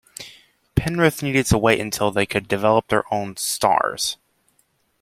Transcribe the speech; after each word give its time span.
Penrith 0.73 1.21
needed 1.21 1.45
to 1.45 1.59
wait 1.59 1.79
until 1.79 2.09
they 2.09 2.25
could 2.25 2.47
develop 2.47 2.87
their 2.87 3.03
own 3.13 3.37
'stars'. 3.37 4.17